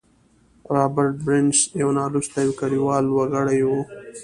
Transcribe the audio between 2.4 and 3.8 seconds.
او کليوال وګړی و.